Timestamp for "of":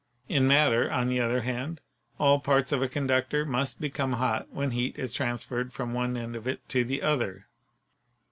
2.71-2.81, 6.35-6.47